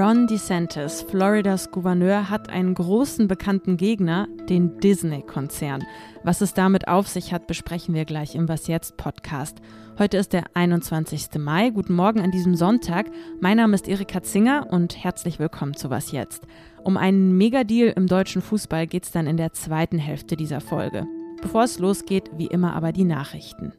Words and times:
Ron 0.00 0.26
DeSantis, 0.26 1.02
Floridas 1.02 1.70
Gouverneur, 1.70 2.30
hat 2.30 2.48
einen 2.48 2.72
großen 2.72 3.28
bekannten 3.28 3.76
Gegner, 3.76 4.28
den 4.48 4.78
Disney-Konzern. 4.78 5.84
Was 6.24 6.40
es 6.40 6.54
damit 6.54 6.88
auf 6.88 7.06
sich 7.06 7.34
hat, 7.34 7.46
besprechen 7.46 7.94
wir 7.94 8.06
gleich 8.06 8.34
im 8.34 8.48
Was 8.48 8.66
jetzt 8.66 8.96
Podcast. 8.96 9.58
Heute 9.98 10.16
ist 10.16 10.32
der 10.32 10.44
21. 10.54 11.28
Mai. 11.36 11.68
Guten 11.68 11.92
Morgen 11.92 12.20
an 12.20 12.30
diesem 12.30 12.54
Sonntag. 12.54 13.10
Mein 13.40 13.58
Name 13.58 13.74
ist 13.74 13.88
Erika 13.88 14.22
Zinger 14.22 14.68
und 14.70 15.04
herzlich 15.04 15.38
willkommen 15.38 15.76
zu 15.76 15.90
Was 15.90 16.12
jetzt. 16.12 16.46
Um 16.82 16.96
einen 16.96 17.36
Megadeal 17.36 17.92
im 17.94 18.06
deutschen 18.06 18.40
Fußball 18.40 18.86
geht 18.86 19.04
es 19.04 19.10
dann 19.10 19.26
in 19.26 19.36
der 19.36 19.52
zweiten 19.52 19.98
Hälfte 19.98 20.34
dieser 20.34 20.62
Folge. 20.62 21.06
Bevor 21.42 21.64
es 21.64 21.78
losgeht, 21.78 22.30
wie 22.38 22.46
immer 22.46 22.74
aber 22.74 22.92
die 22.92 23.04
Nachrichten. 23.04 23.74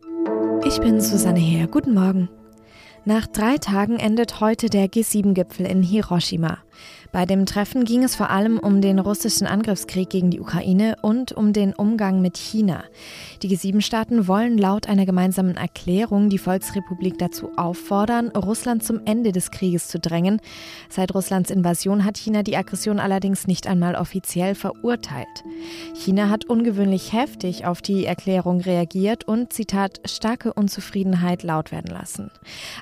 Ich 0.67 0.79
bin 0.81 1.01
Susanne 1.01 1.39
Heer. 1.39 1.65
Guten 1.65 1.95
Morgen. 1.95 2.29
Nach 3.03 3.25
drei 3.25 3.57
Tagen 3.57 3.97
endet 3.97 4.41
heute 4.41 4.69
der 4.69 4.85
G7-Gipfel 4.87 5.65
in 5.65 5.81
Hiroshima. 5.81 6.59
Bei 7.11 7.25
dem 7.25 7.45
Treffen 7.45 7.83
ging 7.83 8.03
es 8.03 8.15
vor 8.15 8.29
allem 8.29 8.57
um 8.57 8.79
den 8.79 8.97
russischen 8.97 9.45
Angriffskrieg 9.45 10.09
gegen 10.09 10.31
die 10.31 10.39
Ukraine 10.39 10.95
und 11.01 11.33
um 11.33 11.51
den 11.51 11.73
Umgang 11.73 12.21
mit 12.21 12.37
China. 12.37 12.85
Die 13.41 13.49
G7-Staaten 13.49 14.27
wollen 14.27 14.57
laut 14.57 14.87
einer 14.87 15.05
gemeinsamen 15.05 15.57
Erklärung 15.57 16.29
die 16.29 16.37
Volksrepublik 16.37 17.17
dazu 17.19 17.49
auffordern, 17.57 18.29
Russland 18.29 18.83
zum 18.83 19.01
Ende 19.05 19.33
des 19.33 19.51
Krieges 19.51 19.89
zu 19.89 19.99
drängen. 19.99 20.39
Seit 20.89 21.13
Russlands 21.13 21.51
Invasion 21.51 22.05
hat 22.05 22.17
China 22.17 22.43
die 22.43 22.55
Aggression 22.55 22.99
allerdings 22.99 23.45
nicht 23.45 23.67
einmal 23.67 23.95
offiziell 23.95 24.55
verurteilt. 24.55 25.27
China 25.93 26.29
hat 26.29 26.45
ungewöhnlich 26.45 27.11
heftig 27.11 27.65
auf 27.65 27.81
die 27.81 28.05
Erklärung 28.05 28.61
reagiert 28.61 29.27
und, 29.27 29.51
Zitat, 29.51 29.99
starke 30.05 30.53
Unzufriedenheit 30.53 31.43
laut 31.43 31.73
werden 31.73 31.91
lassen. 31.91 32.31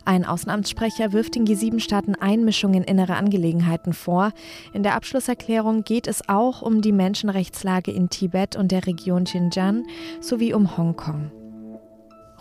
Ein 0.06 0.24
Außenamtssprecher 0.24 1.14
wirft 1.14 1.34
den 1.34 1.46
G7-Staaten 1.46 2.14
Einmischung 2.14 2.76
in 2.76 2.84
innere 2.84 3.16
Angelegenheiten 3.16 3.89
vor 3.94 4.10
vor. 4.10 4.32
In 4.74 4.82
der 4.84 4.96
Abschlusserklärung 4.96 5.84
geht 5.84 6.08
es 6.08 6.28
auch 6.28 6.62
um 6.62 6.82
die 6.82 6.92
Menschenrechtslage 6.92 7.92
in 7.92 8.10
Tibet 8.10 8.56
und 8.56 8.72
der 8.72 8.88
Region 8.88 9.26
Xinjiang 9.26 9.86
sowie 10.20 10.54
um 10.54 10.78
Hongkong. 10.78 11.32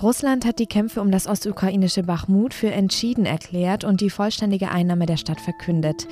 Russland 0.00 0.44
hat 0.46 0.60
die 0.60 0.66
Kämpfe 0.66 1.00
um 1.00 1.10
das 1.10 1.26
ostukrainische 1.26 2.04
Bachmut 2.04 2.54
für 2.54 2.70
entschieden 2.70 3.26
erklärt 3.26 3.82
und 3.82 4.00
die 4.00 4.10
vollständige 4.10 4.70
Einnahme 4.70 5.06
der 5.06 5.16
Stadt 5.16 5.40
verkündet. 5.40 6.06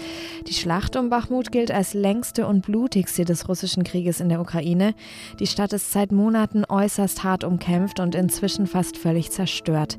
Die 0.48 0.54
Schlacht 0.54 0.96
um 0.96 1.08
Bachmut 1.08 1.52
gilt 1.52 1.70
als 1.70 1.94
längste 1.94 2.48
und 2.48 2.66
blutigste 2.66 3.24
des 3.24 3.48
russischen 3.48 3.84
Krieges 3.84 4.18
in 4.18 4.28
der 4.28 4.40
Ukraine. 4.40 4.92
Die 5.38 5.46
Stadt 5.46 5.72
ist 5.72 5.92
seit 5.92 6.10
Monaten 6.10 6.64
äußerst 6.68 7.22
hart 7.22 7.44
umkämpft 7.44 8.00
und 8.00 8.16
inzwischen 8.16 8.66
fast 8.66 8.98
völlig 8.98 9.30
zerstört. 9.30 9.98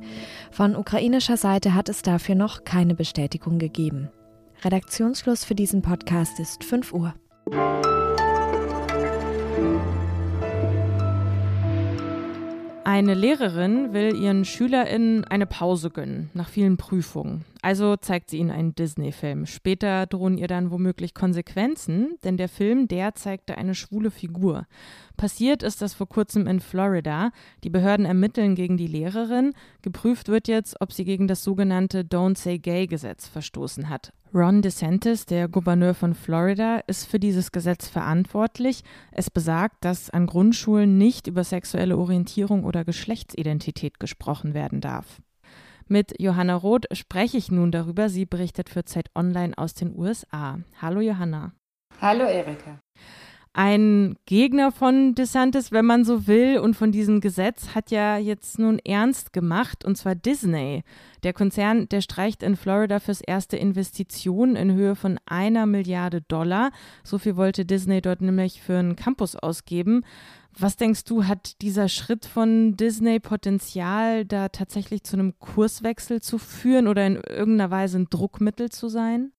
Von 0.52 0.76
ukrainischer 0.76 1.38
Seite 1.38 1.74
hat 1.74 1.88
es 1.88 2.02
dafür 2.02 2.36
noch 2.36 2.66
keine 2.66 2.94
Bestätigung 2.94 3.58
gegeben. 3.58 4.10
Redaktionsschluss 4.64 5.46
für 5.46 5.54
diesen 5.54 5.84
Podcast 5.84 6.40
ist 6.40 6.64
5 6.64 6.92
Uhr. 6.92 7.14
Eine 12.84 13.14
Lehrerin 13.14 13.94
will 13.94 14.16
ihren 14.16 14.46
SchülerInnen 14.46 15.26
eine 15.26 15.46
Pause 15.46 15.92
gönnen, 15.92 16.32
nach 16.34 16.50
vielen 16.50 16.78
Prüfungen. 16.78 17.46
Also 17.62 17.98
zeigt 17.98 18.32
sie 18.32 18.38
ihnen 18.38 18.50
einen 18.50 18.74
Disney-Film. 18.74 19.46
Später 19.46 20.08
drohen 20.08 20.38
ihr 20.38 20.48
dann 20.48 20.72
womöglich 20.72 21.14
Konsequenzen, 21.14 22.18
denn 22.24 22.38
der 22.38 22.50
Film, 22.50 22.88
der 22.88 23.14
zeigte 23.14 23.58
eine 23.58 23.76
schwule 23.76 24.10
Figur. 24.10 24.66
Passiert 25.18 25.62
ist 25.62 25.84
das 25.84 25.94
vor 25.94 26.08
kurzem 26.08 26.48
in 26.48 26.60
Florida. 26.60 27.32
Die 27.64 27.70
Behörden 27.70 28.06
ermitteln 28.06 28.56
gegen 28.56 28.78
die 28.78 28.88
Lehrerin. 28.88 29.54
Geprüft 29.84 30.30
wird 30.30 30.48
jetzt, 30.48 30.80
ob 30.80 30.94
sie 30.94 31.06
gegen 31.06 31.28
das 31.28 31.44
sogenannte 31.44 32.02
Don't 32.02 32.38
Say 32.38 32.58
Gay-Gesetz 32.58 33.28
verstoßen 33.28 33.90
hat. 33.90 34.14
Ron 34.38 34.62
DeSantis, 34.62 35.26
der 35.26 35.48
Gouverneur 35.48 35.96
von 35.96 36.14
Florida, 36.14 36.78
ist 36.86 37.06
für 37.08 37.20
dieses 37.20 37.52
Gesetz 37.52 37.88
verantwortlich. 37.88 38.84
Es 39.12 39.32
besagt, 39.32 39.78
dass 39.84 40.12
an 40.12 40.28
Grundschulen 40.28 41.00
nicht 41.00 41.26
über 41.26 41.44
sexuelle 41.44 41.98
Orientierung 41.98 42.64
oder 42.64 42.86
Geschlechtsidentität 42.86 44.00
gesprochen 44.00 44.54
werden 44.54 44.80
darf. 44.80 45.24
Mit 45.88 46.14
Johanna 46.22 46.54
Roth 46.54 46.86
spreche 46.92 47.38
ich 47.38 47.50
nun 47.50 47.72
darüber. 47.72 48.10
Sie 48.10 48.28
berichtet 48.28 48.70
für 48.70 48.86
Zeit 48.86 49.10
Online 49.16 49.58
aus 49.58 49.74
den 49.74 49.98
USA. 49.98 50.60
Hallo 50.80 51.02
Johanna. 51.02 51.54
Hallo 52.00 52.26
Erika. 52.26 52.80
Ein 53.60 54.18
Gegner 54.28 54.72
von 54.72 55.16
DeSantis, 55.16 55.72
wenn 55.72 55.88
man 55.88 56.06
so 56.06 56.28
will, 56.28 56.60
und 56.60 56.76
von 56.76 56.92
diesem 56.92 57.22
Gesetz 57.22 57.70
hat 57.74 57.90
ja 57.90 58.20
jetzt 58.20 58.60
nun 58.60 58.78
ernst 58.78 59.34
gemacht, 59.34 59.84
und 59.84 59.98
zwar 59.98 60.14
Disney. 60.14 60.84
Der 61.24 61.34
Konzern, 61.34 61.90
der 61.90 62.02
streicht 62.02 62.44
in 62.44 62.56
Florida 62.56 63.00
fürs 63.00 63.20
erste 63.20 63.58
Investitionen 63.58 64.56
in 64.56 64.74
Höhe 64.74 64.96
von 64.96 65.20
einer 65.26 65.66
Milliarde 65.66 66.22
Dollar. 66.22 66.70
So 67.04 67.18
viel 67.18 67.36
wollte 67.36 67.66
Disney 67.66 68.00
dort 68.00 68.22
nämlich 68.22 68.62
für 68.62 68.78
einen 68.78 68.96
Campus 68.96 69.36
ausgeben. 69.36 70.04
Was 70.56 70.78
denkst 70.78 71.06
du, 71.06 71.24
hat 71.24 71.60
dieser 71.64 71.90
Schritt 71.90 72.28
von 72.28 72.78
Disney 72.78 73.20
Potenzial, 73.20 74.24
da 74.24 74.50
tatsächlich 74.50 75.02
zu 75.02 75.16
einem 75.16 75.34
Kurswechsel 75.40 76.22
zu 76.22 76.38
führen 76.38 76.88
oder 76.88 77.08
in 77.08 77.16
irgendeiner 77.16 77.72
Weise 77.72 77.98
ein 77.98 78.08
Druckmittel 78.12 78.70
zu 78.70 78.88
sein? 78.88 79.32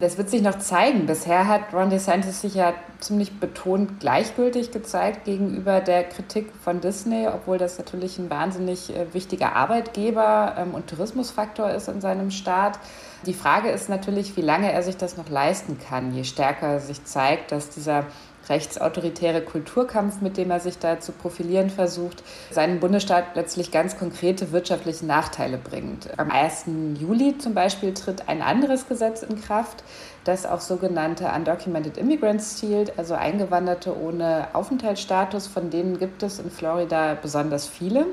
Das 0.00 0.16
wird 0.16 0.30
sich 0.30 0.40
noch 0.40 0.58
zeigen. 0.58 1.04
Bisher 1.04 1.46
hat 1.46 1.74
Ron 1.74 1.90
DeSantis 1.90 2.40
sich 2.40 2.54
ja 2.54 2.72
ziemlich 3.00 3.38
betont 3.38 4.00
gleichgültig 4.00 4.70
gezeigt 4.70 5.26
gegenüber 5.26 5.80
der 5.80 6.04
Kritik 6.04 6.50
von 6.64 6.80
Disney, 6.80 7.28
obwohl 7.28 7.58
das 7.58 7.76
natürlich 7.76 8.18
ein 8.18 8.30
wahnsinnig 8.30 8.96
äh, 8.96 9.12
wichtiger 9.12 9.54
Arbeitgeber 9.54 10.54
ähm, 10.56 10.72
und 10.72 10.86
Tourismusfaktor 10.88 11.70
ist 11.72 11.88
in 11.88 12.00
seinem 12.00 12.30
Staat. 12.30 12.78
Die 13.26 13.34
Frage 13.34 13.68
ist 13.68 13.90
natürlich, 13.90 14.38
wie 14.38 14.42
lange 14.42 14.72
er 14.72 14.82
sich 14.82 14.96
das 14.96 15.18
noch 15.18 15.28
leisten 15.28 15.78
kann, 15.78 16.14
je 16.14 16.24
stärker 16.24 16.80
sich 16.80 17.04
zeigt, 17.04 17.52
dass 17.52 17.68
dieser 17.68 18.06
rechtsautoritäre 18.48 19.42
Kulturkampf, 19.42 20.20
mit 20.20 20.36
dem 20.36 20.50
er 20.50 20.60
sich 20.60 20.78
da 20.78 21.00
zu 21.00 21.12
profilieren 21.12 21.70
versucht, 21.70 22.22
seinen 22.50 22.80
Bundesstaat 22.80 23.34
letztlich 23.34 23.70
ganz 23.70 23.98
konkrete 23.98 24.52
wirtschaftliche 24.52 25.06
Nachteile 25.06 25.58
bringt. 25.58 26.08
Am 26.18 26.30
1. 26.30 26.64
Juli 26.98 27.38
zum 27.38 27.54
Beispiel 27.54 27.94
tritt 27.94 28.28
ein 28.28 28.42
anderes 28.42 28.88
Gesetz 28.88 29.22
in 29.22 29.40
Kraft, 29.40 29.84
das 30.24 30.46
auf 30.46 30.60
sogenannte 30.60 31.30
Undocumented 31.34 31.96
Immigrants 31.96 32.56
zielt, 32.56 32.98
also 32.98 33.14
Eingewanderte 33.14 33.96
ohne 33.96 34.48
Aufenthaltsstatus. 34.52 35.46
Von 35.46 35.70
denen 35.70 35.98
gibt 35.98 36.22
es 36.22 36.38
in 36.38 36.50
Florida 36.50 37.16
besonders 37.20 37.66
viele. 37.66 38.06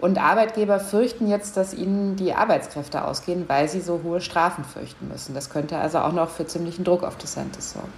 Und 0.00 0.18
Arbeitgeber 0.18 0.80
fürchten 0.80 1.28
jetzt, 1.28 1.56
dass 1.56 1.72
ihnen 1.72 2.16
die 2.16 2.34
Arbeitskräfte 2.34 3.04
ausgehen, 3.04 3.44
weil 3.48 3.68
sie 3.68 3.80
so 3.80 4.00
hohe 4.02 4.20
Strafen 4.20 4.64
fürchten 4.64 5.08
müssen. 5.08 5.34
Das 5.34 5.50
könnte 5.50 5.78
also 5.78 5.98
auch 5.98 6.12
noch 6.12 6.30
für 6.30 6.46
ziemlichen 6.46 6.84
Druck 6.84 7.04
auf 7.04 7.16
DeSantis 7.16 7.72
sorgen. 7.72 7.92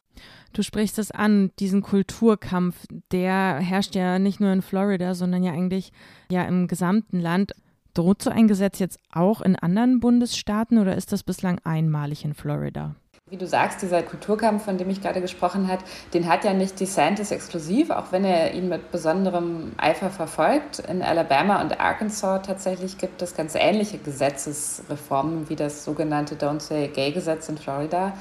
Du 0.57 0.63
sprichst 0.63 0.99
es 0.99 1.11
an, 1.11 1.51
diesen 1.59 1.83
Kulturkampf, 1.83 2.87
der 3.13 3.59
herrscht 3.61 3.95
ja 3.95 4.19
nicht 4.19 4.41
nur 4.41 4.51
in 4.55 4.63
Florida, 4.63 5.13
sondern 5.15 5.45
ja 5.45 5.53
eigentlich 5.53 5.93
ja 6.31 6.45
im 6.45 6.67
gesamten 6.67 7.21
Land. 7.21 7.53
Droht 7.93 8.23
so 8.23 8.31
ein 8.31 8.49
Gesetz 8.49 8.79
jetzt 8.79 8.99
auch 9.13 9.43
in 9.43 9.57
anderen 9.57 10.01
Bundesstaaten 10.01 10.79
oder 10.79 10.97
ist 10.97 11.13
das 11.13 11.25
bislang 11.25 11.61
einmalig 11.65 12.25
in 12.25 12.33
Florida? 12.33 12.95
Wie 13.29 13.37
du 13.37 13.47
sagst, 13.47 13.83
dieser 13.83 14.03
Kulturkampf, 14.03 14.65
von 14.65 14.79
dem 14.79 14.89
ich 14.89 15.03
gerade 15.03 15.21
gesprochen 15.21 15.69
habe, 15.69 15.85
den 16.15 16.27
hat 16.27 16.45
ja 16.45 16.55
nicht 16.55 16.81
DeSantis 16.81 17.33
exklusiv, 17.33 17.91
auch 17.91 18.11
wenn 18.13 18.25
er 18.25 18.55
ihn 18.55 18.71
mit 18.71 18.91
besonderem 18.91 19.73
Eifer 19.77 20.09
verfolgt. 20.09 20.79
In 20.79 21.03
Alabama 21.03 21.61
und 21.61 21.79
Arkansas 21.79 22.47
tatsächlich 22.47 22.97
gibt 22.97 23.21
es 23.21 23.35
ganz 23.35 23.55
ähnliche 23.57 23.99
Gesetzesreformen 23.99 25.51
wie 25.51 25.57
das 25.57 25.85
sogenannte 25.85 26.37
Don't 26.37 26.61
Say 26.61 26.89
Gay 26.89 27.13
Gesetz 27.13 27.47
in 27.51 27.59
Florida. 27.59 28.15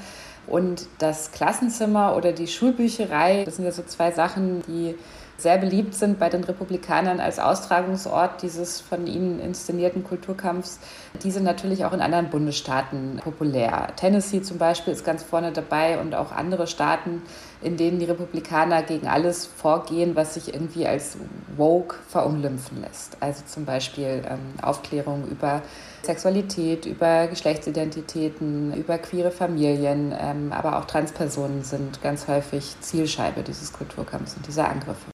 Und 0.46 0.86
das 0.98 1.32
Klassenzimmer 1.32 2.16
oder 2.16 2.32
die 2.32 2.46
Schulbücherei, 2.46 3.44
das 3.44 3.56
sind 3.56 3.64
ja 3.64 3.72
so 3.72 3.82
zwei 3.82 4.12
Sachen, 4.12 4.62
die 4.68 4.94
sehr 5.38 5.58
beliebt 5.58 5.94
sind 5.94 6.18
bei 6.18 6.28
den 6.28 6.44
Republikanern 6.44 7.20
als 7.20 7.38
Austragungsort 7.38 8.42
dieses 8.42 8.80
von 8.80 9.06
ihnen 9.06 9.38
inszenierten 9.40 10.02
Kulturkampfs. 10.02 10.80
Die 11.22 11.30
sind 11.30 11.44
natürlich 11.44 11.84
auch 11.84 11.92
in 11.92 12.00
anderen 12.00 12.30
Bundesstaaten 12.30 13.20
populär. 13.22 13.88
Tennessee 13.96 14.42
zum 14.42 14.58
Beispiel 14.58 14.92
ist 14.92 15.04
ganz 15.04 15.22
vorne 15.22 15.52
dabei 15.52 15.98
und 15.98 16.14
auch 16.14 16.32
andere 16.32 16.66
Staaten, 16.66 17.22
in 17.62 17.76
denen 17.76 17.98
die 17.98 18.06
Republikaner 18.06 18.82
gegen 18.82 19.08
alles 19.08 19.46
vorgehen, 19.46 20.16
was 20.16 20.34
sich 20.34 20.52
irgendwie 20.54 20.86
als 20.86 21.16
woke 21.56 21.96
verunglimpfen 22.08 22.80
lässt. 22.82 23.16
Also 23.20 23.42
zum 23.46 23.64
Beispiel 23.64 24.22
ähm, 24.28 24.62
Aufklärung 24.62 25.26
über 25.28 25.62
Sexualität, 26.02 26.86
über 26.86 27.26
Geschlechtsidentitäten, 27.26 28.72
über 28.74 28.98
queere 28.98 29.30
Familien, 29.30 30.14
ähm, 30.18 30.52
aber 30.52 30.78
auch 30.78 30.84
Transpersonen 30.84 31.64
sind 31.64 32.02
ganz 32.02 32.28
häufig 32.28 32.76
Zielscheibe 32.80 33.42
dieses 33.42 33.72
Kulturkampfs 33.72 34.36
und 34.36 34.46
dieser 34.46 34.68
Angriffe. 34.68 35.06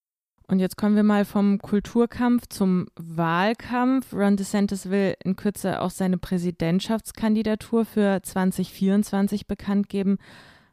Und 0.49 0.59
jetzt 0.59 0.77
kommen 0.77 0.97
wir 0.97 1.03
mal 1.03 1.25
vom 1.25 1.59
Kulturkampf 1.59 2.49
zum 2.49 2.87
Wahlkampf. 2.97 4.13
Ron 4.13 4.37
DeSantis 4.37 4.91
will 4.91 5.15
in 5.25 5.37
Kürze 5.37 5.81
auch 5.81 5.91
seine 5.91 6.19
Präsidentschaftskandidatur 6.19 7.85
für 7.85 8.21
2024 8.23 9.47
bekannt 9.47 9.89
geben. 9.89 10.19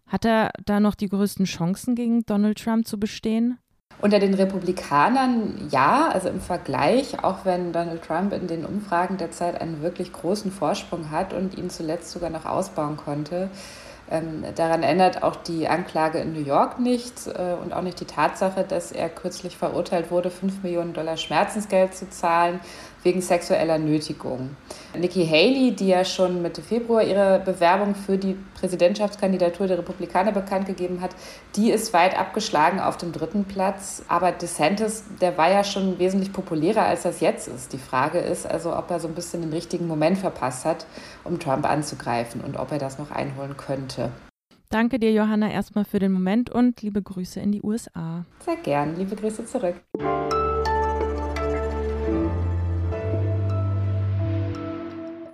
Hat 0.08 0.26
er 0.26 0.52
da 0.66 0.80
noch 0.80 0.96
die 0.96 1.08
größten 1.08 1.46
Chancen 1.46 1.96
gegen 1.96 2.26
Donald 2.26 2.62
Trump 2.62 2.88
zu 2.88 3.00
bestehen? 3.00 3.60
Unter 4.02 4.20
den 4.20 4.34
Republikanern 4.34 5.68
ja, 5.72 6.10
also 6.10 6.30
im 6.30 6.40
Vergleich, 6.40 7.22
auch 7.24 7.44
wenn 7.44 7.74
Donald 7.74 8.02
Trump 8.02 8.34
in 8.34 8.48
den 8.48 8.66
Umfragen 8.66 9.18
derzeit 9.18 9.60
einen 9.60 9.82
wirklich 9.82 10.14
großen 10.14 10.52
Vorsprung 10.52 11.12
hat 11.12 11.34
und 11.34 11.58
ihn 11.58 11.70
zuletzt 11.70 12.12
sogar 12.12 12.30
noch 12.30 12.46
ausbauen 12.46 12.96
konnte, 12.96 13.50
Ähm, 14.12 14.44
daran 14.56 14.82
ändert 14.82 15.22
auch 15.22 15.36
die 15.36 15.68
Anklage 15.68 16.18
in 16.20 16.34
New 16.34 16.44
York 16.44 16.80
nichts 16.80 17.28
äh, 17.28 17.56
und 17.62 17.74
auch 17.74 17.84
nicht 17.84 18.00
die 18.00 18.06
Tatsache, 18.06 18.64
dass 18.64 18.92
er 18.92 19.08
kürzlich 19.08 19.56
verurteilt 19.56 20.10
wurde, 20.10 20.32
5 20.32 20.64
Millionen 20.64 20.94
Dollar 20.94 21.18
Schmerzensgeld 21.18 21.94
zu 21.94 22.10
zahlen 22.10 22.60
wegen 23.04 23.22
sexueller 23.22 23.78
Nötigung. 23.78 24.52
Nikki 24.98 25.26
Haley, 25.26 25.72
die 25.72 25.88
ja 25.88 26.04
schon 26.04 26.42
Mitte 26.42 26.62
Februar 26.62 27.04
ihre 27.04 27.40
Bewerbung 27.40 27.96
für 27.96 28.18
die 28.18 28.36
Präsidentschaftskandidatur 28.60 29.68
der 29.68 29.78
Republikaner 29.78 30.32
bekannt 30.32 30.66
gegeben 30.66 31.02
hat, 31.02 31.12
die 31.56 31.72
ist 31.72 31.94
weit 31.94 32.18
abgeschlagen 32.18 32.80
auf 32.80 32.98
dem 32.98 33.12
dritten 33.12 33.46
Platz. 33.46 34.04
Aber 34.08 34.32
DeSantis, 34.32 35.04
der 35.22 35.38
war 35.38 35.52
ja 35.52 35.64
schon 35.64 36.00
wesentlich 36.00 36.34
populärer, 36.34 36.84
als 36.84 37.04
das 37.04 37.20
jetzt 37.20 37.48
ist. 37.48 37.72
Die 37.74 37.78
Frage 37.78 38.20
ist 38.20 38.46
also, 38.46 38.76
ob 38.76 38.90
er 38.92 39.00
so 39.00 39.08
ein 39.08 39.16
bisschen 39.16 39.42
den 39.42 39.54
richtigen 39.54 39.88
Moment 39.88 40.18
verpasst 40.18 40.66
hat, 40.66 40.86
um 41.24 41.40
Trump 41.40 41.70
anzugreifen 41.70 42.42
und 42.42 42.58
ob 42.58 42.72
er 42.72 42.80
das 42.80 42.98
noch 42.98 43.12
einholen 43.12 43.56
könnte. 43.58 44.12
Danke 44.72 45.00
dir, 45.00 45.12
Johanna, 45.12 45.50
erstmal 45.50 45.84
für 45.84 45.98
den 45.98 46.12
Moment 46.12 46.52
und 46.52 46.82
liebe 46.84 47.02
Grüße 47.02 47.40
in 47.40 47.52
die 47.52 47.64
USA. 47.64 48.26
Sehr 48.46 48.58
gern. 48.58 48.96
Liebe 48.98 49.16
Grüße 49.16 49.46
zurück. 49.46 49.76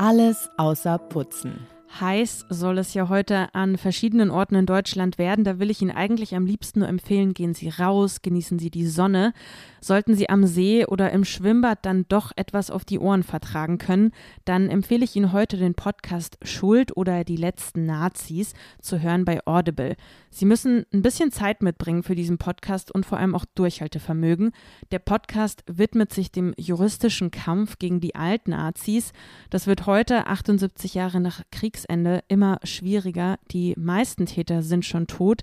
Alles 0.07 0.51
außer 0.55 0.99
Putzen. 0.99 1.65
Heiß 1.99 2.45
soll 2.49 2.77
es 2.77 2.93
ja 2.93 3.07
heute 3.07 3.53
an 3.53 3.77
verschiedenen 3.77 4.29
Orten 4.29 4.55
in 4.55 4.65
Deutschland 4.65 5.17
werden. 5.17 5.45
Da 5.45 5.59
will 5.59 5.69
ich 5.69 5.81
Ihnen 5.81 5.95
eigentlich 5.95 6.35
am 6.35 6.45
liebsten 6.45 6.79
nur 6.79 6.89
empfehlen, 6.89 7.33
gehen 7.33 7.53
Sie 7.53 7.69
raus, 7.69 8.21
genießen 8.21 8.59
Sie 8.59 8.69
die 8.69 8.85
Sonne. 8.85 9.33
Sollten 9.79 10.15
Sie 10.15 10.29
am 10.29 10.45
See 10.45 10.85
oder 10.85 11.11
im 11.11 11.23
Schwimmbad 11.23 11.85
dann 11.85 12.05
doch 12.09 12.31
etwas 12.35 12.71
auf 12.71 12.85
die 12.85 12.99
Ohren 12.99 13.23
vertragen 13.23 13.77
können, 13.77 14.11
dann 14.43 14.69
empfehle 14.69 15.05
ich 15.05 15.15
Ihnen 15.15 15.31
heute 15.31 15.57
den 15.57 15.75
Podcast 15.75 16.37
Schuld 16.41 16.97
oder 16.97 17.23
die 17.23 17.37
letzten 17.37 17.85
Nazis 17.85 18.53
zu 18.81 18.99
hören 18.99 19.23
bei 19.25 19.45
Audible. 19.45 19.95
Sie 20.31 20.45
müssen 20.45 20.85
ein 20.91 21.01
bisschen 21.01 21.31
Zeit 21.31 21.61
mitbringen 21.61 22.03
für 22.03 22.15
diesen 22.15 22.37
Podcast 22.37 22.91
und 22.91 23.05
vor 23.05 23.19
allem 23.19 23.35
auch 23.35 23.45
Durchhaltevermögen. 23.55 24.51
Der 24.91 24.99
Podcast 24.99 25.63
widmet 25.67 26.11
sich 26.11 26.31
dem 26.31 26.53
juristischen 26.57 27.31
Kampf 27.31 27.77
gegen 27.79 28.01
die 28.01 28.15
Altnazis. 28.15 29.13
Das 29.49 29.67
wird 29.67 29.85
heute, 29.85 30.27
78 30.27 30.93
Jahre 30.93 31.21
nach 31.21 31.41
Kriegsende, 31.75 32.23
immer 32.29 32.59
schwieriger. 32.63 33.37
Die 33.51 33.73
meisten 33.77 34.25
Täter 34.25 34.63
sind 34.63 34.85
schon 34.85 35.07
tot. 35.07 35.41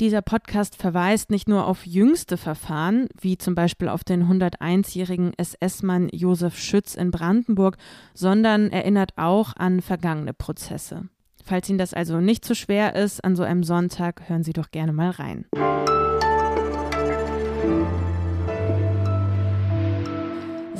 Dieser 0.00 0.22
Podcast 0.22 0.76
verweist 0.76 1.30
nicht 1.30 1.48
nur 1.48 1.68
auf 1.68 1.86
jüngste 1.86 2.36
Verfahren, 2.36 3.08
wie 3.20 3.38
zum 3.38 3.54
Beispiel 3.54 3.88
auf 3.88 4.02
den 4.02 4.24
101-jährigen 4.28 5.32
SS-Mann 5.36 6.08
Josef 6.12 6.58
Schütz 6.58 6.96
in 6.96 7.12
Brandenburg, 7.12 7.76
sondern 8.12 8.70
erinnert 8.70 9.12
auch 9.16 9.54
an 9.56 9.80
vergangene 9.80 10.34
Prozesse. 10.34 11.08
Falls 11.44 11.68
Ihnen 11.68 11.78
das 11.78 11.94
also 11.94 12.20
nicht 12.20 12.44
zu 12.44 12.56
schwer 12.56 12.96
ist, 12.96 13.24
an 13.24 13.36
so 13.36 13.44
einem 13.44 13.62
Sonntag, 13.62 14.28
hören 14.28 14.42
Sie 14.42 14.52
doch 14.52 14.72
gerne 14.72 14.92
mal 14.92 15.10
rein. 15.10 15.46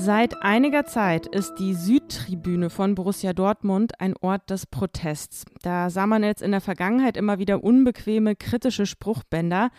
Seit 0.01 0.43
einiger 0.43 0.87
Zeit 0.87 1.27
ist 1.27 1.57
die 1.59 1.75
Südtribüne 1.75 2.71
von 2.71 2.95
Borussia 2.95 3.33
Dortmund 3.33 4.01
ein 4.01 4.15
Ort 4.21 4.49
des 4.49 4.65
Protests. 4.65 5.45
Da 5.63 5.91
sah 5.91 6.07
man 6.07 6.23
jetzt 6.23 6.41
in 6.41 6.53
der 6.53 6.61
Vergangenheit 6.61 7.17
immer 7.17 7.41
wieder 7.41 7.65
unbequeme, 7.65 8.37
kritische 8.37 8.87
Spruchbänder. 8.87 9.71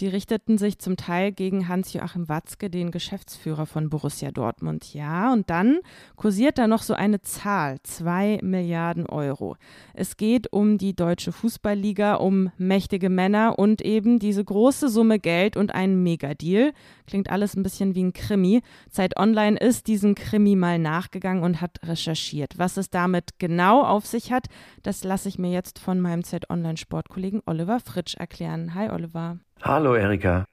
Die 0.00 0.08
richteten 0.08 0.56
sich 0.56 0.78
zum 0.78 0.96
Teil 0.96 1.30
gegen 1.30 1.68
Hans-Joachim 1.68 2.30
Watzke, 2.30 2.70
den 2.70 2.90
Geschäftsführer 2.90 3.66
von 3.66 3.90
Borussia 3.90 4.30
Dortmund. 4.30 4.94
Ja, 4.94 5.30
und 5.30 5.50
dann 5.50 5.80
kursiert 6.16 6.56
da 6.56 6.66
noch 6.66 6.80
so 6.80 6.94
eine 6.94 7.20
Zahl, 7.20 7.76
zwei 7.82 8.38
Milliarden 8.42 9.04
Euro. 9.04 9.56
Es 9.92 10.16
geht 10.16 10.50
um 10.54 10.78
die 10.78 10.96
deutsche 10.96 11.32
Fußballliga, 11.32 12.14
um 12.14 12.50
mächtige 12.56 13.10
Männer 13.10 13.58
und 13.58 13.82
eben 13.82 14.18
diese 14.18 14.42
große 14.42 14.88
Summe 14.88 15.18
Geld 15.18 15.58
und 15.58 15.74
einen 15.74 16.02
Megadeal. 16.02 16.72
Klingt 17.06 17.28
alles 17.28 17.54
ein 17.54 17.62
bisschen 17.62 17.94
wie 17.94 18.04
ein 18.04 18.14
Krimi. 18.14 18.62
Zeit 18.88 19.18
Online 19.18 19.58
ist 19.58 19.86
diesem 19.86 20.14
Krimi 20.14 20.56
mal 20.56 20.78
nachgegangen 20.78 21.42
und 21.42 21.60
hat 21.60 21.78
recherchiert. 21.82 22.56
Was 22.56 22.78
es 22.78 22.88
damit 22.88 23.38
genau 23.38 23.82
auf 23.82 24.06
sich 24.06 24.32
hat, 24.32 24.46
das 24.82 25.04
lasse 25.04 25.28
ich 25.28 25.38
mir 25.38 25.50
jetzt 25.50 25.78
von 25.78 26.00
meinem 26.00 26.24
Zeit 26.24 26.48
Online 26.48 26.78
Sportkollegen 26.78 27.42
Oliver 27.44 27.80
Fritsch 27.80 28.14
erklären. 28.14 28.74
Hi 28.74 28.88
Oliver. 28.88 29.40
Hallo 29.62 29.94
Erika. 29.94 30.44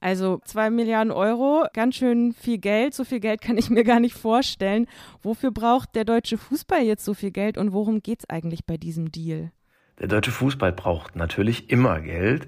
Also 0.00 0.40
zwei 0.44 0.70
Milliarden 0.70 1.12
Euro, 1.12 1.66
ganz 1.74 1.94
schön 1.96 2.32
viel 2.32 2.58
Geld. 2.58 2.94
So 2.94 3.04
viel 3.04 3.20
Geld 3.20 3.42
kann 3.42 3.58
ich 3.58 3.70
mir 3.70 3.84
gar 3.84 4.00
nicht 4.00 4.14
vorstellen. 4.14 4.86
Wofür 5.22 5.50
braucht 5.50 5.94
der 5.94 6.04
deutsche 6.04 6.38
Fußball 6.38 6.82
jetzt 6.82 7.04
so 7.04 7.14
viel 7.14 7.30
Geld 7.30 7.58
und 7.58 7.72
worum 7.72 8.02
geht 8.02 8.20
es 8.20 8.30
eigentlich 8.30 8.64
bei 8.64 8.76
diesem 8.76 9.12
Deal? 9.12 9.52
Der 9.98 10.08
deutsche 10.08 10.30
Fußball 10.30 10.72
braucht 10.72 11.14
natürlich 11.14 11.68
immer 11.68 12.00
Geld, 12.00 12.46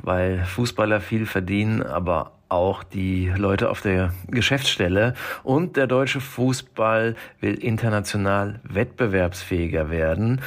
weil 0.00 0.44
Fußballer 0.44 1.00
viel 1.00 1.26
verdienen, 1.26 1.82
aber 1.82 2.32
auch 2.48 2.84
die 2.84 3.32
Leute 3.36 3.70
auf 3.70 3.80
der 3.80 4.12
Geschäftsstelle. 4.28 5.14
Und 5.42 5.76
der 5.76 5.88
deutsche 5.88 6.20
Fußball 6.20 7.16
will 7.40 7.54
international 7.54 8.60
wettbewerbsfähiger 8.62 9.90
werden. 9.90 10.40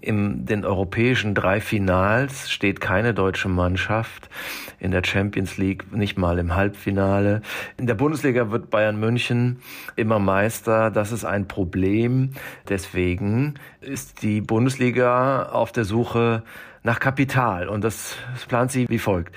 In 0.00 0.46
den 0.46 0.64
europäischen 0.64 1.34
drei 1.34 1.60
Finals 1.60 2.50
steht 2.50 2.80
keine 2.80 3.12
deutsche 3.12 3.48
Mannschaft. 3.48 4.30
In 4.78 4.92
der 4.92 5.04
Champions 5.04 5.58
League 5.58 5.94
nicht 5.94 6.16
mal 6.16 6.38
im 6.38 6.54
Halbfinale. 6.54 7.42
In 7.76 7.86
der 7.86 7.94
Bundesliga 7.94 8.50
wird 8.50 8.70
Bayern 8.70 8.98
München 8.98 9.60
immer 9.96 10.18
Meister. 10.18 10.90
Das 10.90 11.12
ist 11.12 11.24
ein 11.24 11.48
Problem. 11.48 12.30
Deswegen 12.68 13.54
ist 13.82 14.22
die 14.22 14.40
Bundesliga 14.40 15.50
auf 15.50 15.70
der 15.72 15.84
Suche 15.84 16.44
nach 16.82 17.00
Kapital 17.00 17.68
und 17.68 17.84
das, 17.84 18.16
das 18.32 18.46
plant 18.46 18.70
sie 18.70 18.88
wie 18.88 18.98
folgt. 18.98 19.34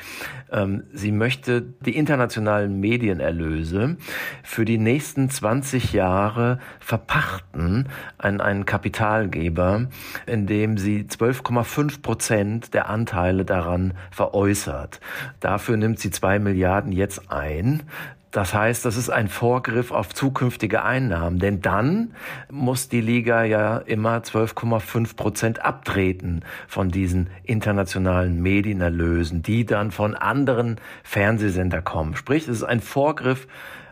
Ähm, 0.52 0.84
sie 0.94 1.12
möchte 1.12 1.62
die 1.62 1.96
internationalen 1.96 2.80
Medienerlöse 2.80 3.98
für 4.44 4.66
die 4.66 4.78
nächsten 4.78 5.30
20 5.30 5.94
Jahre 5.94 6.60
verpachten 6.80 7.90
an 8.18 8.40
einen 8.40 8.66
Kapitalgeber, 8.66 9.88
indem 10.26 10.78
sie 10.78 11.04
12,5 11.04 12.02
Prozent 12.02 12.74
der 12.74 12.90
Anteile 12.90 13.46
daran 13.46 13.94
veräußert. 14.12 15.00
Dafür 15.40 15.78
nimmt 15.78 16.00
sie 16.00 16.12
zwei 16.12 16.40
Milliarden 16.40 16.92
jetzt 16.92 17.32
ein. 17.32 17.84
Das 18.34 18.52
heißt, 18.56 18.84
das 18.84 18.98
ist 18.98 19.12
ein 19.12 19.28
Vorgriff 19.28 19.92
auf 19.92 20.12
zukünftige 20.12 20.84
Einnahmen, 20.84 21.38
denn 21.38 21.62
dann 21.62 22.16
muss 22.50 22.90
die 22.90 23.00
Liga 23.00 23.44
ja 23.44 23.78
immer 23.78 24.18
12,5 24.18 25.16
Prozent 25.16 25.64
abtreten 25.64 26.42
von 26.68 26.90
diesen 26.90 27.30
internationalen 27.44 28.42
Medienerlösen, 28.42 29.44
die 29.44 29.68
dann 29.68 29.92
von 29.92 30.16
anderen 30.16 30.82
Fernsehsender 31.04 31.84
kommen. 31.84 32.16
Sprich, 32.16 32.48
es 32.48 32.58
ist 32.58 32.64
ein 32.64 32.82
Vorgriff 32.82 33.48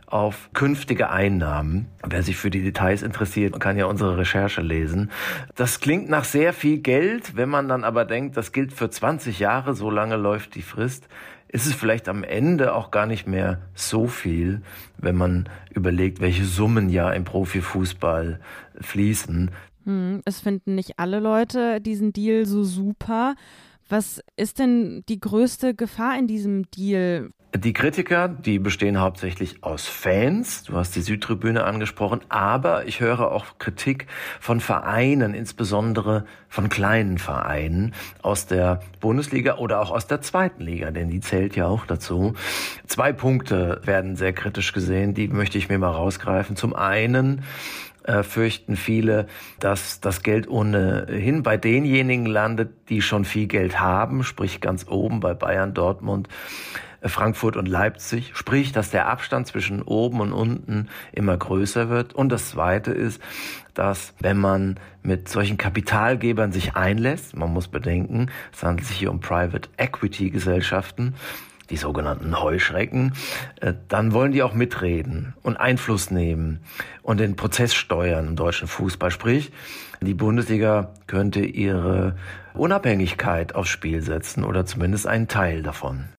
auf 0.08 0.50
künftige 0.54 1.12
Einnahmen. 1.12 1.88
Wer 2.04 2.24
sich 2.24 2.36
für 2.36 2.50
die 2.50 2.63
Details 2.63 3.04
interessiert, 3.04 3.60
kann 3.60 3.77
ja 3.77 3.86
unsere 3.86 4.18
Recherche 4.18 4.62
lesen. 4.62 5.12
Das 5.56 5.80
klingt 5.80 6.10
nach 6.10 6.25
sehr 6.25 6.51
viel 6.51 6.80
Geld, 6.80 7.38
wenn 7.38 7.48
man 7.48 7.70
dann 7.70 7.84
aber 7.84 8.06
denkt, 8.06 8.36
das 8.38 8.51
gilt 8.51 8.74
für 8.74 8.89
20 8.89 9.39
Jahre, 9.39 9.75
so 9.75 9.92
lange 9.92 10.18
läuft 10.18 10.56
die 10.56 10.63
Frist, 10.63 11.08
ist 11.51 11.65
es 11.65 11.74
vielleicht 11.74 12.08
am 12.08 12.24
Ende 12.24 12.74
auch 12.74 12.91
gar 12.91 13.05
nicht 13.05 13.27
mehr 13.27 13.62
so 13.75 14.08
viel, 14.08 14.62
wenn 14.98 15.15
man 15.15 15.50
überlegt, 15.70 16.22
welche 16.22 16.46
Summen 16.46 16.89
ja 16.89 17.12
im 17.12 17.25
Profifußball 17.25 18.39
fließen. 18.79 19.51
Hm, 19.84 20.22
es 20.25 20.39
finden 20.39 20.75
nicht 20.75 20.98
alle 20.98 21.20
Leute 21.20 21.81
diesen 21.81 22.13
Deal 22.13 22.46
so 22.46 22.63
super. 22.63 23.36
Was 23.89 24.22
ist 24.38 24.60
denn 24.60 25.03
die 25.10 25.20
größte 25.20 25.75
Gefahr 25.75 26.17
in 26.17 26.27
diesem 26.27 26.72
Deal? 26.72 27.31
Die 27.53 27.74
Kritiker, 27.74 28.29
die 28.29 28.60
bestehen 28.60 29.01
hauptsächlich 29.01 29.62
aus 29.62 29.86
Fans. 29.86 30.63
Du 30.63 30.77
hast 30.77 30.96
die 30.96 31.01
Südtribüne 31.01 31.65
angesprochen, 31.65 32.22
aber 32.29 32.88
ich 32.88 33.01
höre 33.01 33.29
auch 33.29 33.58
Kritik 33.60 34.08
von 34.39 34.62
Vereinen, 34.62 35.34
insbesondere 35.34 36.24
von 36.48 36.70
kleinen 36.70 37.17
Vereinen 37.17 37.93
aus 38.22 38.46
der 38.46 38.79
Bundesliga 39.01 39.58
oder 39.58 39.81
auch 39.81 39.91
aus 39.91 40.08
der 40.08 40.22
zweiten 40.22 40.63
Liga, 40.63 40.91
denn 40.91 41.10
die 41.10 41.20
zählt 41.20 41.58
ja 41.58 41.67
auch 41.67 41.86
dazu. 41.86 42.36
Zwei 42.88 43.12
Punkte 43.12 43.81
werden 43.84 44.15
sehr 44.15 44.31
kritisch 44.31 44.72
gesehen, 44.72 45.13
die 45.13 45.27
möchte 45.27 45.58
ich 45.58 45.67
mir 45.67 45.77
mal 45.77 45.91
rausgreifen. 45.91 46.55
Zum 46.55 46.74
einen 46.74 47.43
äh, 48.03 48.24
fürchten 48.24 48.77
viele, 48.77 49.27
dass 49.60 50.00
das 50.00 50.24
Geld 50.24 50.48
ohnehin 50.48 51.43
bei 51.43 51.58
denjenigen 51.58 52.27
landet, 52.27 52.72
die 52.88 53.01
schon 53.01 53.25
viel 53.25 53.48
Geld 53.48 53.81
haben, 53.81 54.24
sprich 54.24 54.62
ganz 54.62 54.88
oben 54.88 55.20
bei 55.20 55.34
Bayern, 55.34 55.74
Dortmund, 55.74 56.29
Frankfurt 57.10 57.58
und 57.58 57.67
Leipzig, 57.67 58.31
sprich, 58.36 58.72
dass 58.72 58.91
der 58.91 59.08
Abstand 59.08 59.48
zwischen 59.48 59.81
oben 59.81 60.22
und 60.22 60.34
unten 60.34 60.88
immer 61.12 61.36
größer 61.36 61.89
wird. 61.89 62.13
Und 62.13 62.29
das 62.29 62.50
Zweite 62.50 62.91
ist, 62.91 63.22
dass 63.74 64.13
wenn 64.20 64.38
man 64.38 64.79
mit 65.01 65.27
solchen 65.29 65.58
Kapitalgebern 65.58 66.51
sich 66.51 66.75
einlässt, 66.75 67.36
man 67.36 67.51
muss 67.51 67.67
bedenken, 67.67 68.29
es 68.53 68.63
handelt 68.63 68.88
sich 68.88 68.98
hier 68.98 69.12
um 69.12 69.20
Private 69.20 69.70
Equity 69.77 70.29
Gesellschaften, 70.29 71.15
die 71.72 71.77
sogenannten 71.77 72.39
Heuschrecken, 72.39 73.13
äh, 73.62 73.74
dann 73.88 74.12
wollen 74.12 74.34
die 74.34 74.43
auch 74.43 74.53
mitreden 74.53 75.34
und 75.41 75.58
Einfluss 75.58 76.12
nehmen 76.12 76.60
und 77.01 77.20
den 77.20 77.36
Prozess 77.36 77.74
steuern 77.74 78.27
im 78.27 78.36
deutschen 78.36 78.67
Fußball. 78.67 79.10
Sprich, 79.10 79.51
die 80.01 80.13
Bundesliga 80.13 80.93
könnte 81.08 81.39
ihre 81.39 82.17
Unabhängigkeit 82.53 83.55
aufs 83.55 83.70
Spiel 83.70 84.01
setzen 84.01 84.43
oder 84.43 84.65
zumindest 84.65 85.08
einen 85.08 85.27
Teil 85.27 85.63
davon. 85.63 86.10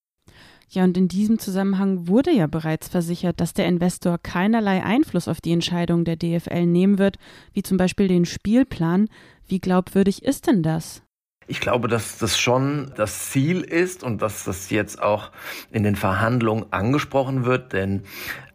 Ja, 0.74 0.84
und 0.84 0.96
in 0.96 1.06
diesem 1.06 1.38
Zusammenhang 1.38 2.08
wurde 2.08 2.30
ja 2.30 2.46
bereits 2.46 2.88
versichert, 2.88 3.40
dass 3.40 3.52
der 3.52 3.66
Investor 3.66 4.16
keinerlei 4.16 4.82
Einfluss 4.82 5.28
auf 5.28 5.42
die 5.42 5.52
Entscheidung 5.52 6.06
der 6.06 6.16
DFL 6.16 6.64
nehmen 6.64 6.96
wird, 6.96 7.18
wie 7.52 7.62
zum 7.62 7.76
Beispiel 7.76 8.08
den 8.08 8.24
Spielplan. 8.24 9.10
Wie 9.46 9.60
glaubwürdig 9.60 10.22
ist 10.22 10.46
denn 10.46 10.62
das? 10.62 11.02
Ich 11.46 11.60
glaube, 11.60 11.88
dass 11.88 12.16
das 12.16 12.38
schon 12.38 12.90
das 12.96 13.28
Ziel 13.28 13.60
ist 13.60 14.02
und 14.02 14.22
dass 14.22 14.44
das 14.44 14.70
jetzt 14.70 15.02
auch 15.02 15.30
in 15.70 15.82
den 15.82 15.96
Verhandlungen 15.96 16.64
angesprochen 16.72 17.44
wird, 17.44 17.74
denn 17.74 18.04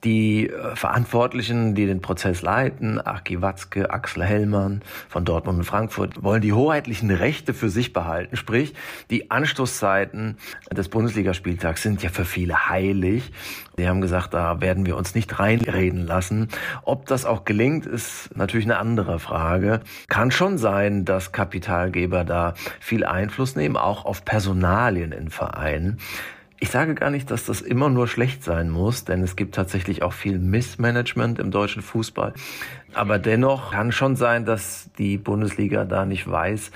die 0.04 0.50
äh, 0.50 0.75
Verantwortlichen, 0.75 1.75
die 1.75 1.86
den 1.86 2.01
Prozess 2.01 2.42
leiten, 2.42 3.00
Aki 3.00 3.42
Watzke, 3.42 3.89
Axel 3.89 4.24
Hellmann 4.24 4.82
von 5.10 5.25
Dortmund 5.25 5.60
und 5.60 5.63
Frankfurt, 5.63 6.24
wollen 6.24 6.42
die 6.42 6.54
hoheitlichen 6.54 7.12
Rechte 7.12 7.54
für 7.54 7.70
sich 7.70 7.94
behalten. 7.94 8.36
Sprich, 8.36 8.74
die 9.10 9.32
Anstoßzeiten 9.32 10.38
des 10.72 10.89
Bundesligaspieltags 10.89 11.82
sind 11.82 12.04
ja 12.04 12.10
für 12.10 12.25
viele 12.25 12.70
heilig. 12.70 13.32
Sie 13.75 13.88
haben 13.88 14.01
gesagt, 14.01 14.34
da 14.34 14.60
werden 14.62 14.86
wir 14.86 14.98
uns 14.98 15.13
nicht 15.13 15.39
reinreden 15.39 16.06
lassen. 16.06 16.50
Ob 16.84 17.06
das 17.06 17.25
auch 17.25 17.46
gelingt, 17.46 17.86
ist 17.86 18.36
natürlich 18.36 18.66
eine 18.66 18.80
andere 18.80 19.20
Frage. 19.20 19.82
Kann 20.08 20.32
schon 20.32 20.58
sein, 20.58 21.06
dass 21.06 21.32
Kapitalgeber 21.32 22.24
da 22.24 22.54
viel 22.80 23.06
Einfluss 23.06 23.56
nehmen, 23.56 23.77
auch 23.77 24.06
auf 24.06 24.25
Personalien 24.25 25.12
in 25.12 25.30
Vereinen. 25.30 26.00
Ich 26.60 26.70
sage 26.72 26.96
gar 26.96 27.12
nicht, 27.12 27.30
dass 27.30 27.46
das 27.46 27.62
immer 27.62 27.90
nur 27.90 28.08
schlecht 28.08 28.44
sein 28.44 28.70
muss, 28.70 29.06
denn 29.06 29.22
es 29.22 29.36
gibt 29.36 29.54
tatsächlich 29.54 30.02
auch 30.02 30.14
viel 30.14 30.40
Missmanagement 30.40 31.38
im 31.38 31.52
deutschen 31.52 31.84
Fußball. 31.84 32.34
Aber 32.94 33.20
dennoch 33.20 33.72
kann 33.72 33.92
schon 33.92 34.16
sein, 34.16 34.44
dass 34.44 34.90
die 34.98 35.18
Bundesliga 35.18 35.86
da 35.86 36.06
nicht 36.06 36.28
weiß, 36.28 36.72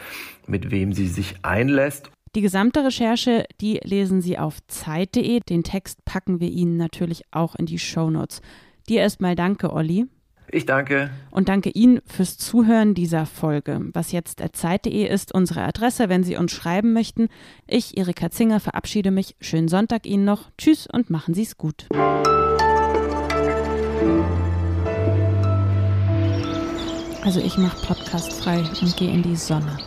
mit 0.46 0.70
wem 0.70 0.94
sie 0.94 1.08
sich 1.08 1.38
einlässt. 1.44 2.12
Die 2.36 2.42
gesamte 2.42 2.86
Recherche, 2.86 3.46
die 3.60 3.82
lesen 3.84 4.22
Sie 4.22 4.38
auf 4.38 4.60
Zeit.de. 4.68 5.42
Den 5.42 5.64
Text 5.64 6.06
packen 6.06 6.40
wir 6.40 6.50
Ihnen 6.50 6.78
natürlich 6.78 7.24
auch 7.32 7.56
in 7.56 7.66
die 7.66 7.80
Shownotes. 7.80 8.42
Dir 8.88 9.02
erstmal 9.02 9.36
danke, 9.36 9.74
Olli. 9.74 10.06
Ich 10.54 10.66
danke. 10.66 11.10
Und 11.32 11.48
danke 11.48 11.70
Ihnen 11.70 12.02
fürs 12.06 12.38
Zuhören 12.38 12.94
dieser 12.94 13.26
Folge. 13.26 13.80
Was 13.94 14.12
jetzt 14.12 14.42
Zeit.de 14.52 15.08
ist 15.08 15.34
unsere 15.34 15.62
Adresse, 15.64 16.10
wenn 16.10 16.24
Sie 16.24 16.36
uns 16.36 16.52
schreiben 16.52 16.92
möchten. 16.92 17.30
Ich, 17.68 17.98
Erika 17.98 18.30
Zinger, 18.30 18.60
verabschiede 18.60 19.12
mich. 19.12 19.36
Schönen 19.40 19.70
Sonntag 19.70 20.06
Ihnen 20.06 20.26
noch. 20.26 20.52
Tschüss 20.58 20.88
und 20.88 21.10
machen 21.10 21.34
Sie 21.34 21.44
es 21.44 21.58
gut. 21.58 21.88
Also 27.24 27.40
ich 27.40 27.58
mache 27.58 27.86
Podcast 27.86 28.34
frei 28.34 28.60
und 28.82 28.98
gehe 28.98 29.12
in 29.12 29.24
die 29.24 29.38
Sonne. 29.38 29.78